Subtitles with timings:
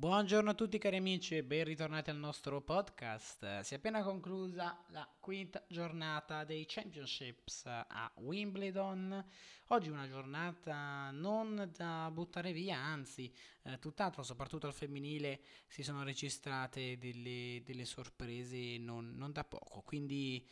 [0.00, 3.60] Buongiorno a tutti cari amici e ben ritornati al nostro podcast.
[3.60, 9.22] Si è appena conclusa la quinta giornata dei Championships a Wimbledon.
[9.66, 13.30] Oggi una giornata non da buttare via, anzi,
[13.64, 19.82] eh, tutt'altro, soprattutto al femminile si sono registrate delle, delle sorprese non, non da poco.
[19.82, 20.42] Quindi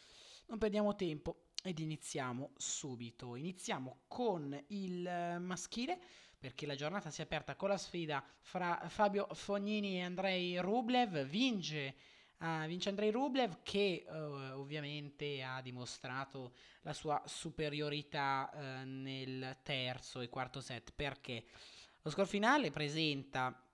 [0.49, 3.37] non perdiamo tempo ed iniziamo subito.
[3.37, 5.99] Iniziamo con il maschile
[6.39, 11.25] perché la giornata si è aperta con la sfida fra Fabio Fognini e Andrei Rublev.
[11.25, 11.97] Vince,
[12.39, 14.13] uh, vince Andrei Rublev che uh,
[14.59, 21.45] ovviamente ha dimostrato la sua superiorità uh, nel terzo e quarto set perché
[22.03, 23.68] lo score finale presenta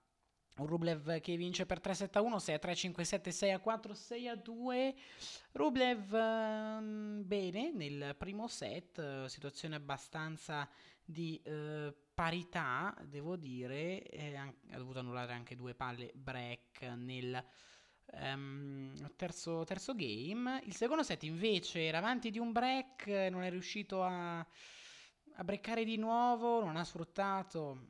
[0.57, 4.93] un Rublev che vince per 3-7-1, 6-3, 5-7, 6-4, 6-2.
[5.51, 10.67] Rublev uh, bene nel primo set, situazione abbastanza
[11.03, 17.43] di uh, parità, devo dire, eh, ha dovuto annullare anche due palle break nel
[18.13, 20.61] um, terzo, terzo, game.
[20.65, 25.83] Il secondo set invece era avanti di un break, non è riuscito a, a breccare
[25.83, 27.89] di nuovo, non ha sfruttato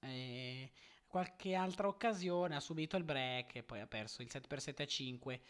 [0.00, 0.70] eh,
[1.16, 4.82] qualche altra occasione, ha subito il break e poi ha perso il set per 7
[4.82, 5.40] a 5.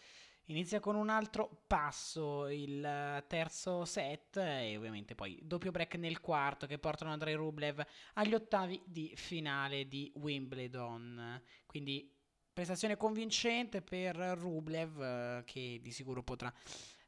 [0.44, 6.20] Inizia con un altro passo il eh, terzo set e ovviamente poi doppio break nel
[6.20, 11.42] quarto che portano Andrei Rublev agli ottavi di finale di Wimbledon.
[11.66, 12.14] Quindi
[12.52, 16.54] prestazione convincente per Rublev eh, che di sicuro potrà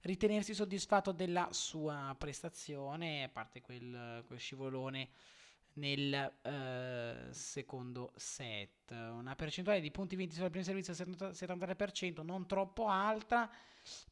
[0.00, 5.10] ritenersi soddisfatto della sua prestazione, a parte quel, quel scivolone
[5.78, 8.90] nel uh, secondo set.
[8.90, 13.50] Una percentuale di punti vinti sul primo servizio 73%, non troppo alta,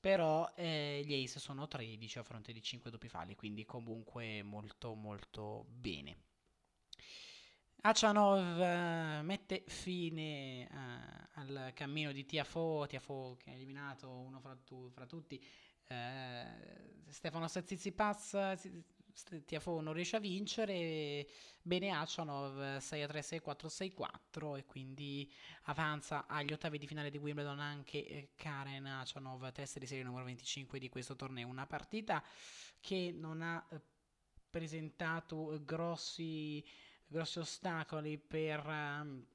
[0.01, 4.95] però eh, gli ace sono 13 a fronte di 5 doppi falli, quindi comunque molto
[4.95, 6.25] molto bene.
[7.83, 14.57] Achanov uh, mette fine uh, al cammino di Tiafo, Tiafo che ha eliminato uno fra,
[14.57, 15.45] tu, fra tutti,
[17.09, 18.35] Stefano Tsitsipas
[19.45, 21.27] Tiafo non riesce a vincere,
[21.63, 25.33] bene Achanov 6 a 3, 6 4, 6 4 e quindi
[25.65, 30.25] avanza agli ottavi di finale di Wimbledon anche eh, Karen Achanov, testa di serie numero
[30.25, 32.23] 25 di questo torneo, una partita
[32.79, 33.81] che non ha eh,
[34.51, 36.65] presentato grossi,
[37.07, 39.27] grossi ostacoli per, ehm,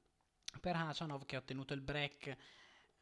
[0.60, 2.36] per Achanov che ha ottenuto il break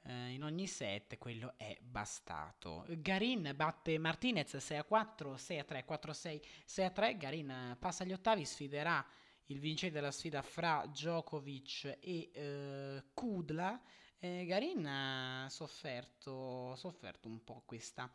[0.03, 2.85] eh, in ogni set, quello è bastato.
[2.89, 7.17] Garin batte Martinez 6 a 4, 6 a 3, 4 a 6, 6 a 3.
[7.17, 9.05] Garin passa agli ottavi, sfiderà
[9.47, 13.81] il vincente della sfida fra Djokovic e eh, Kudla.
[14.19, 18.13] Eh, Garin ha sofferto, sofferto un po' questa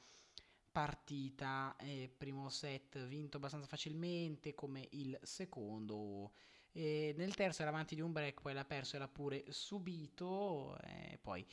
[0.72, 1.76] partita.
[1.80, 6.34] Eh, primo set vinto abbastanza facilmente, come il secondo.
[6.72, 10.78] E nel terzo era avanti di un break, poi l'ha perso e l'ha pure subito.
[11.22, 11.46] Poi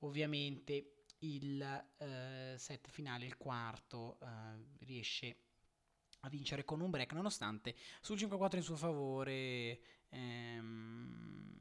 [0.00, 1.60] ovviamente il
[1.98, 4.26] eh, set finale, il quarto, eh,
[4.84, 5.36] riesce
[6.20, 11.56] a vincere con un break nonostante sul 5-4 in suo favore ehm,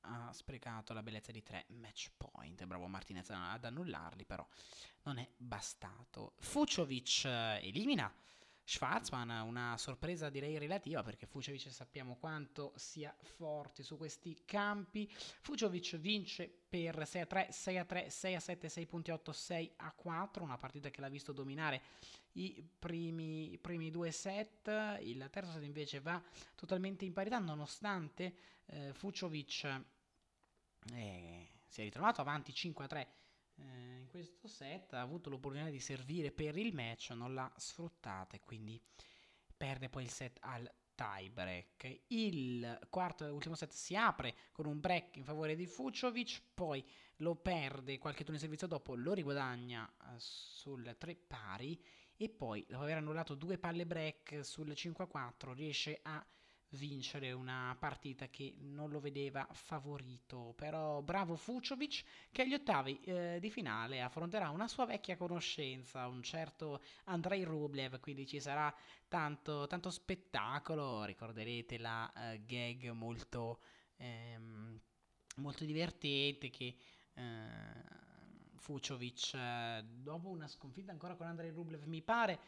[0.00, 2.64] ha sprecato la bellezza di tre match point.
[2.64, 4.46] Bravo Martinez ad annullarli però
[5.02, 6.34] non è bastato.
[6.38, 8.12] Fuciovic eh, elimina
[8.68, 15.10] Schwarzman, una sorpresa direi relativa perché Fucovic sappiamo quanto sia forte su questi campi.
[15.40, 19.90] Fucovic vince per 6 a 3, 6 a 3, 6 a 7, 6.8, 6 a
[19.90, 21.80] 4, una partita che l'ha visto dominare
[22.32, 24.68] i primi, i primi due set.
[25.00, 26.22] Il terzo set invece va
[26.54, 28.34] totalmente in parità nonostante
[28.66, 29.64] eh, Fucovic
[30.92, 33.06] eh, si è ritrovato avanti 5 a 3 eh,
[33.62, 38.40] in questo set ha avuto l'opportunità di servire per il match, non l'ha sfruttata e
[38.44, 38.80] quindi
[39.56, 42.00] perde poi il set al tie break.
[42.08, 46.84] Il quarto e ultimo set si apre con un break in favore di Fuciovic, poi
[47.16, 51.80] lo perde qualche turno di servizio dopo, lo riguadagna uh, sul 3 pari
[52.16, 56.24] e poi dopo aver annullato due palle break sul 5 a 4 riesce a
[56.70, 60.54] vincere una partita che non lo vedeva favorito.
[60.56, 66.22] Però bravo Fuciovic che agli ottavi eh, di finale affronterà una sua vecchia conoscenza, un
[66.22, 68.74] certo Andrei Rublev, quindi ci sarà
[69.08, 71.04] tanto, tanto spettacolo.
[71.04, 73.60] Ricorderete la uh, gag molto,
[73.96, 74.80] ehm,
[75.36, 76.76] molto divertente che...
[77.14, 78.06] Uh,
[78.58, 82.40] Fuciovic, eh, dopo una sconfitta ancora con Andrei Rublev, mi pare,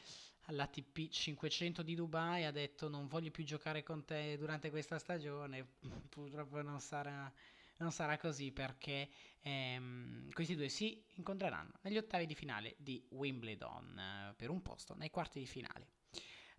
[0.47, 5.67] all'ATP 500 di Dubai ha detto non voglio più giocare con te durante questa stagione,
[6.09, 7.33] purtroppo non sarà,
[7.79, 9.09] non sarà così perché
[9.43, 14.95] ehm, questi due si incontreranno negli ottavi di finale di Wimbledon eh, per un posto
[14.95, 16.00] nei quarti di finale.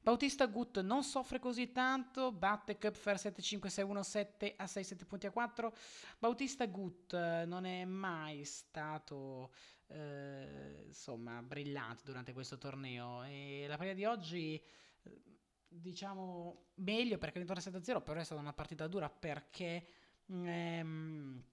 [0.04, 5.74] Bautista Gut non soffre così tanto, batte Kupfer 7-5-6-1-7 a 6-7 punti a 4.
[6.18, 9.54] Bautista Gut eh, non è mai stato
[9.88, 14.60] eh, insomma brillante durante questo torneo e la partita di oggi
[15.04, 15.22] eh,
[15.68, 19.86] diciamo meglio perché ha vinto 7-0, però è stata una partita dura perché
[20.28, 21.44] ehm,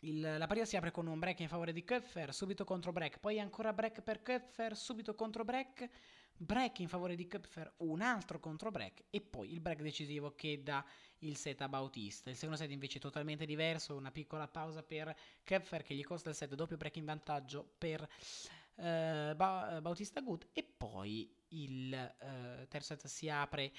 [0.00, 3.20] il, la partita si apre con un break in favore di Köpfer, subito contro break,
[3.20, 5.88] poi ancora break per Köpfer, subito contro break,
[6.36, 10.62] break in favore di Köpfer, un altro contro break e poi il break decisivo che
[10.62, 10.84] dà
[11.20, 12.30] il set a Bautista.
[12.30, 16.28] Il secondo set invece è totalmente diverso, una piccola pausa per Köpfer che gli costa
[16.28, 18.06] il set, doppio break in vantaggio per
[18.76, 23.72] eh, ba- Bautista Good e poi il eh, terzo set si apre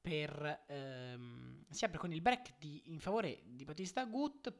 [0.00, 4.52] per ehm, si apre con il break di, in favore di Bautista Good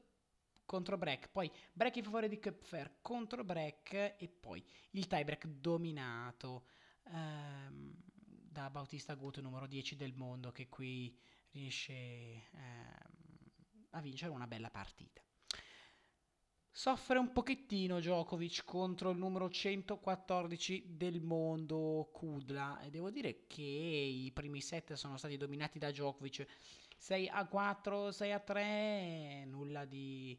[0.64, 5.46] contro break, poi break in favore di Köpfer contro break e poi il tie break
[5.46, 6.66] dominato
[7.10, 7.94] ehm,
[8.50, 11.16] da Bautista Gut numero 10 del mondo che qui
[11.50, 13.12] riesce ehm,
[13.90, 15.22] a vincere una bella partita.
[16.74, 23.60] Soffre un pochettino Djokovic contro il numero 114 del mondo Kudla e devo dire che
[23.60, 26.46] i primi set sono stati dominati da Djokovic
[26.96, 30.38] 6 a 4, 6 a 3, nulla di,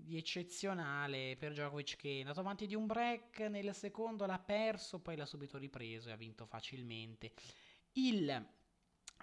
[0.00, 5.00] di eccezionale per Djokovic che è andato avanti di un break, nel secondo l'ha perso,
[5.00, 7.32] poi l'ha subito ripreso e ha vinto facilmente.
[7.92, 8.46] Il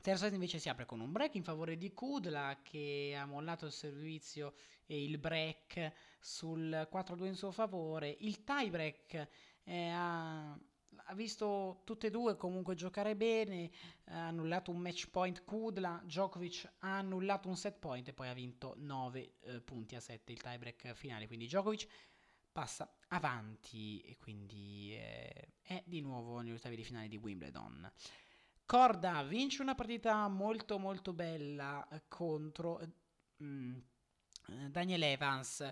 [0.01, 3.65] terzo set invece si apre con un break in favore di Kudla che ha mollato
[3.65, 4.55] il servizio
[4.85, 8.15] e il break sul 4-2 in suo favore.
[8.19, 9.27] Il tie break
[9.63, 10.59] eh, ha
[11.03, 13.71] ha visto tutte e due comunque giocare bene,
[14.05, 18.33] ha annullato un match point Kudla, Djokovic ha annullato un set point e poi ha
[18.33, 21.87] vinto 9 eh, punti a 7 il tiebreak finale, quindi Djokovic
[22.51, 27.91] passa avanti e quindi eh, è di nuovo negli ottavi di finale di Wimbledon.
[28.65, 32.81] Corda vince una partita molto molto bella contro
[33.43, 33.77] mm,
[34.69, 35.71] Daniel Evans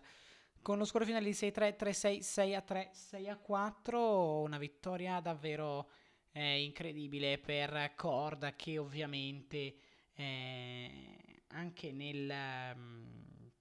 [0.64, 5.90] con lo score finale di 6-3, 3-6, 6-3, 6-4, una vittoria davvero
[6.32, 9.76] eh, incredibile per Corda che ovviamente
[10.14, 13.52] eh, anche nel, um,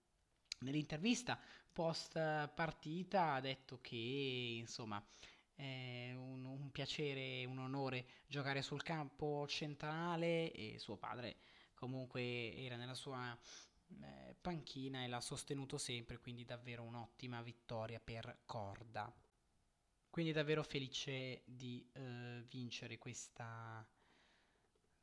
[0.61, 1.39] nell'intervista
[1.73, 2.13] post
[2.55, 5.05] partita ha detto che insomma
[5.55, 11.37] è un, un piacere, un onore giocare sul campo centrale e suo padre
[11.75, 13.37] comunque era nella sua
[14.01, 19.13] eh, panchina e l'ha sostenuto sempre, quindi davvero un'ottima vittoria per Corda.
[20.11, 23.87] Quindi davvero felice di eh, vincere questa,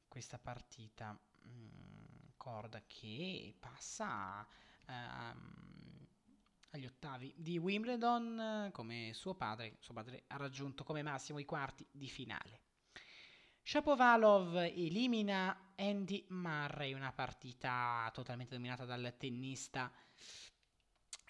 [0.07, 1.19] questa partita.
[1.47, 4.47] Mm, Corda che passa
[4.86, 4.94] eh,
[6.71, 9.77] agli ottavi di Wimbledon come suo padre.
[9.80, 12.62] Suo padre ha raggiunto come massimo i quarti di finale.
[13.63, 19.90] Shapovalov elimina Andy Murray, una partita totalmente dominata dal tennista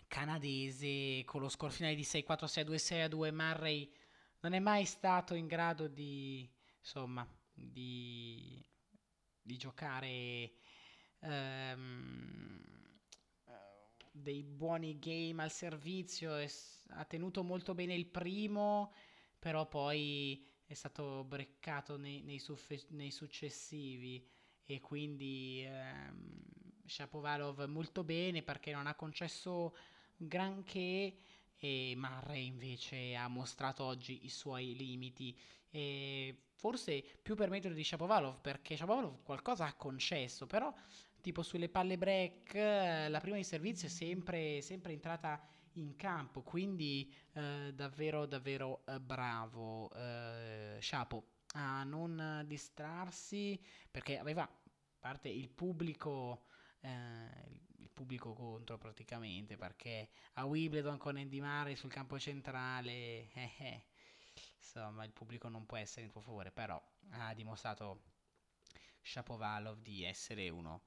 [0.07, 3.31] canadese con lo score finale di 6-4, 6-2, 6-2.
[3.34, 3.94] Murray
[4.40, 6.50] non è mai stato in grado di,
[6.80, 8.66] insomma, di,
[9.40, 10.54] di giocare
[11.19, 12.60] um,
[14.12, 16.34] dei buoni game al servizio.
[16.34, 18.94] ha tenuto molto bene il primo,
[19.38, 24.28] però poi è stato breccato nei, nei, suffe- nei successivi
[24.69, 26.44] e quindi ehm,
[26.86, 29.75] Shapovalov molto bene perché non ha concesso
[30.16, 31.16] granché
[31.57, 35.35] e Murray invece ha mostrato oggi i suoi limiti.
[35.71, 40.71] E forse più per metodo di Shapovalov perché Shapovalov qualcosa ha concesso però
[41.19, 45.42] tipo sulle palle break la prima di servizio è sempre, sempre entrata
[45.73, 51.23] in campo, quindi eh, davvero davvero eh, bravo eh, Shapo
[51.54, 53.59] a non distrarsi
[53.90, 54.47] perché aveva
[54.99, 56.45] parte il pubblico
[56.81, 62.91] eh, il pubblico contro praticamente perché a Wimbledon con Andy Murray sul campo centrale
[63.31, 63.85] eh, eh,
[64.57, 68.03] insomma il pubblico non può essere in tuo favore però ha dimostrato
[69.01, 70.83] Shapovalov di essere uno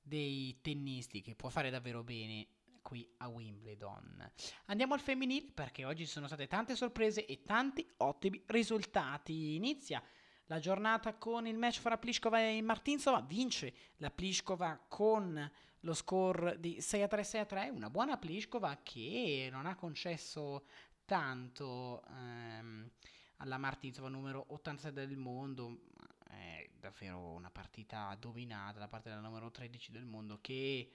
[0.00, 2.46] dei tennisti che può fare davvero bene
[2.88, 4.32] qui a Wimbledon.
[4.66, 9.56] Andiamo al femminile perché oggi ci sono state tante sorprese e tanti ottimi risultati.
[9.56, 10.02] Inizia
[10.48, 15.50] la giornata con il match fra Pliskova e Martinsova, vince la Pliskova con
[15.80, 19.76] lo score di 6 a 3 6 a 3, una buona Pliskova che non ha
[19.76, 20.66] concesso
[21.04, 22.90] tanto ehm,
[23.36, 25.80] alla Martinsova numero 86 del mondo,
[26.28, 30.90] è davvero una partita dominata da parte della numero 13 del mondo che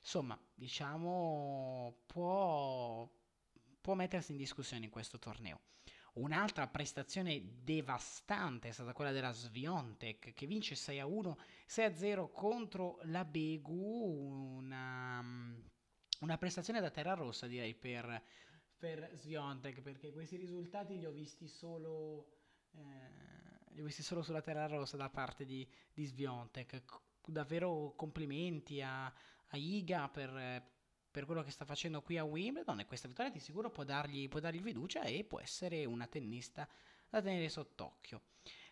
[0.00, 3.08] insomma, diciamo, può,
[3.80, 5.60] può mettersi in discussione in questo torneo.
[6.14, 11.96] Un'altra prestazione devastante è stata quella della Sviontek che vince 6 a 1, 6 a
[11.96, 14.58] 0 contro la Begu.
[14.58, 15.20] Una,
[16.20, 18.22] una prestazione da terra rossa direi per,
[18.76, 22.28] per Sviontek perché questi risultati li ho visti solo,
[22.74, 26.80] eh, li ho visti solo sulla terra rossa da parte di, di Sviontek.
[27.26, 30.73] Davvero complimenti a, a Iga per
[31.14, 34.28] per quello che sta facendo qui a Wimbledon e questa vittoria di sicuro può dargli,
[34.28, 36.68] può dargli fiducia e può essere una tennista
[37.08, 38.22] da tenere sott'occhio.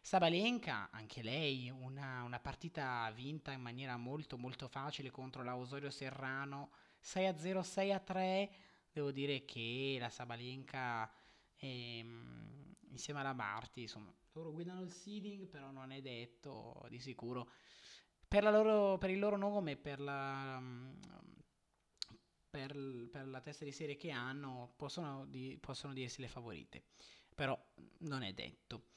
[0.00, 5.88] Sabalenka, anche lei, una, una, partita vinta in maniera molto molto facile contro la Osorio
[5.88, 8.49] Serrano, 6-0, 6-3.
[8.90, 11.08] Devo dire che la Sabalenka,
[11.58, 17.52] ehm, insieme alla Marti, insomma, loro guidano il seeding, però non è detto di sicuro.
[18.26, 20.61] Per, loro, per il loro nome, per la,
[22.52, 26.82] per, per, la testa di serie che hanno possono, di, possono dirsi le favorite,
[27.35, 27.59] però
[28.00, 28.88] non è detto.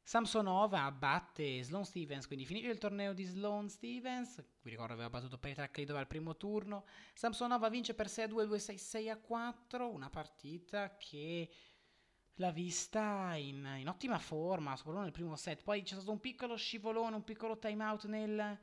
[0.00, 5.38] Samsonova batte Sloane Stevens, quindi finito il torneo di Sloane Stevens, vi ricordo aveva battuto
[5.38, 9.16] Petra Klidova al primo turno, Samsonova vince per 6 a 2, 2 6, 6 a
[9.18, 11.50] 4, una partita che
[12.34, 16.56] l'ha vista in, in ottima forma, soprattutto nel primo set, poi c'è stato un piccolo
[16.56, 18.58] scivolone, un piccolo time out nel,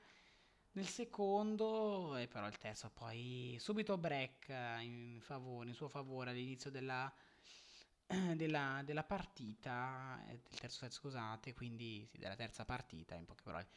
[0.77, 6.29] nel secondo, e però il terzo poi subito break eh, in, favore, in suo favore
[6.29, 7.11] all'inizio della,
[8.35, 13.41] della, della partita, eh, del terzo set scusate, quindi sì, della terza partita in poche
[13.43, 13.67] parole.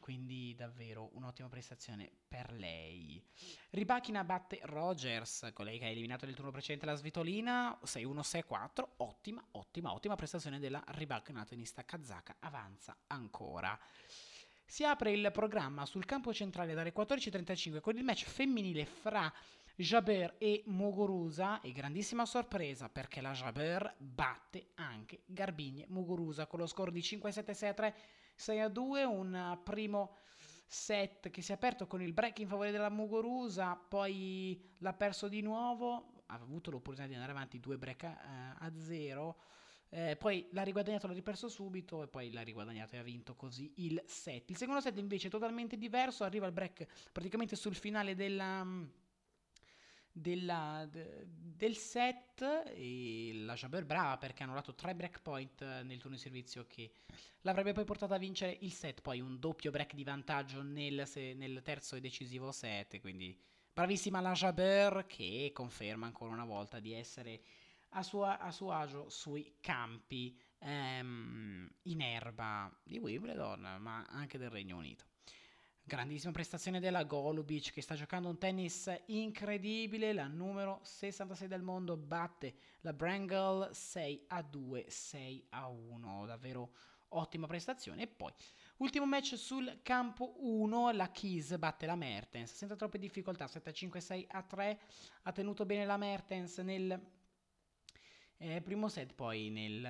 [0.00, 3.22] Quindi davvero un'ottima prestazione per lei.
[3.70, 9.92] Ribachina batte Rogers, colei che ha eliminato nel turno precedente la Svitolina, 6-1-6-4, ottima, ottima,
[9.92, 13.78] ottima prestazione della Ribachina tenista kazaka, avanza ancora.
[14.70, 19.32] Si apre il programma sul campo centrale dalle 14.35 con il match femminile fra
[19.74, 21.62] Jaber e Muguruza.
[21.62, 27.94] E grandissima sorpresa perché la Jaber batte anche Garbigne Muguruza con lo score di 5-7-6-3
[28.38, 30.14] 6-2, un primo
[30.66, 35.28] set che si è aperto con il break in favore della Muguruza, poi l'ha perso
[35.28, 39.38] di nuovo, ha avuto l'opportunità di andare avanti due break a, a zero
[39.90, 43.72] eh, poi l'ha riguadagnato, l'ha riperso subito e poi l'ha riguadagnato e ha vinto così
[43.76, 44.50] il set.
[44.50, 48.66] Il secondo set invece è totalmente diverso, arriva il break praticamente sul finale della,
[50.12, 52.42] della, de, del set
[52.74, 56.92] e la Jaber brava perché hanno dato tre break point nel turno di servizio che
[57.42, 61.32] l'avrebbe poi portato a vincere il set, poi un doppio break di vantaggio nel, se,
[61.32, 63.36] nel terzo e decisivo set, quindi
[63.72, 67.40] bravissima la Jaber che conferma ancora una volta di essere
[67.90, 74.50] a, sua, a suo agio sui campi ehm, in erba di Wimbledon, ma anche del
[74.50, 75.04] Regno Unito.
[75.88, 80.12] Grandissima prestazione della Golubic che sta giocando un tennis incredibile.
[80.12, 86.26] La numero 66 del mondo batte la Brangle 6 a 2, 6 a 1.
[86.26, 86.72] Davvero
[87.08, 88.02] ottima prestazione.
[88.02, 88.30] E poi,
[88.76, 93.72] ultimo match sul campo 1, la Keys batte la Mertens senza troppe difficoltà, 7 a
[93.72, 94.80] 5, 6 a 3.
[95.22, 97.00] Ha tenuto bene la Mertens nel
[98.38, 99.80] eh, primo set poi nel,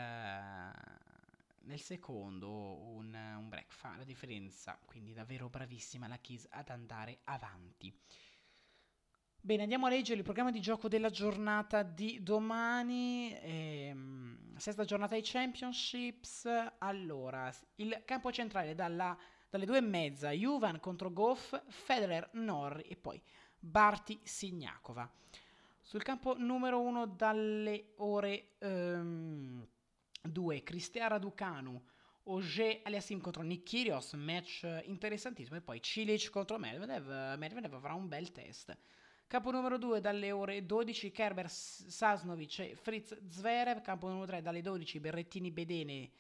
[1.61, 7.21] nel secondo un, un, break fa la differenza, quindi davvero bravissima la Kiss ad andare
[7.25, 7.95] avanti.
[9.41, 15.15] Bene, andiamo a leggere il programma di gioco della giornata di domani, ehm, sesta giornata
[15.15, 16.49] ai Championships.
[16.79, 19.17] Allora, il campo centrale dalla,
[19.49, 23.23] dalle due e mezza, Juvan contro Goff, Federer, Norri e poi
[23.59, 25.11] Barti Signakova.
[25.89, 28.67] Sul campo numero 1 dalle ore 2,
[30.21, 31.83] um, Cristiara Ducanu,
[32.25, 38.07] Oger Aliassim contro Nick Kyrgios, match interessantissimo, e poi Cilic contro Medvedev, Medvedev avrà un
[38.07, 38.77] bel test.
[39.27, 44.61] Campo numero 2 dalle ore 12 Kerber Sasnovic e Fritz Zverev, campo numero 3 dalle
[44.61, 46.11] 12 Berrettini Bedene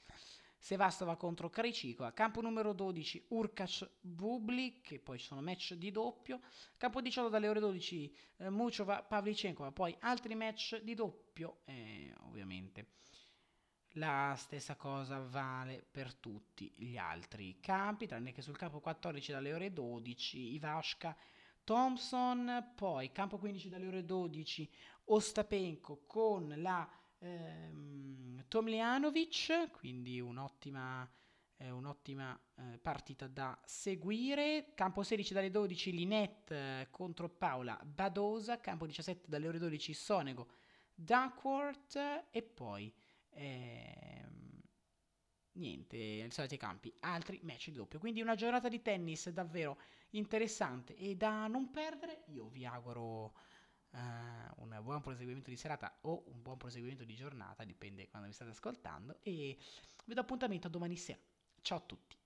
[0.60, 6.40] Sevastova contro Krejcikova, campo numero 12 Urkac Bublik, che poi ci sono match di doppio,
[6.76, 12.96] campo 18 dalle ore 12 eh, Muchova Pavlicenkova, poi altri match di doppio, eh, ovviamente.
[13.92, 19.54] La stessa cosa vale per tutti gli altri campi, tranne che sul campo 14 dalle
[19.54, 21.16] ore 12 Ivashka
[21.64, 24.70] Thompson, poi campo 15 dalle ore 12
[25.04, 26.88] Ostapenko con la
[27.18, 31.08] ehm, Tomljanovic, quindi un'ottima,
[31.56, 34.72] eh, un'ottima eh, partita da seguire.
[34.74, 40.48] Campo 16 dalle 12 Linette eh, contro Paola Badosa, campo 17 dalle ore 12 Sonego
[40.94, 42.92] Duckworth e poi
[43.30, 44.60] ehm,
[45.58, 47.98] niente, i soliti campi, altri match doppio.
[47.98, 49.78] Quindi una giornata di tennis davvero
[50.10, 52.24] interessante e da non perdere.
[52.28, 53.34] Io vi auguro
[53.90, 58.34] uh, un buon proseguimento di serata o un buon proseguimento di giornata, dipende quando mi
[58.34, 59.56] state ascoltando, e
[60.04, 61.20] vi do appuntamento domani sera.
[61.60, 62.17] Ciao a tutti.